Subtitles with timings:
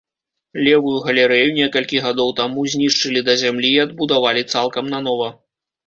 [0.67, 5.35] Левую галерэю некалькі гадоў таму знішчылі да зямлі і адбудавалі цалкам нанова.